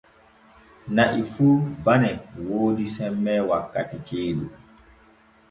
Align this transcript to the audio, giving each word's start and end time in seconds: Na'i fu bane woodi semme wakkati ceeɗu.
Na'i 0.95 1.21
fu 1.31 1.47
bane 1.83 2.11
woodi 2.47 2.85
semme 2.95 3.33
wakkati 3.49 3.97
ceeɗu. 4.07 4.45